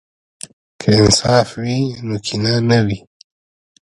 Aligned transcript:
که 0.81 0.89
انصاف 1.01 1.49
وي، 1.61 1.79
نو 2.07 2.15
کینه 2.25 2.53
نه 2.69 2.79
وي. 2.85 2.99